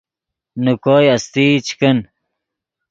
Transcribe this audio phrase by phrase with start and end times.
[0.63, 1.97] نے کوئے استئی چے کن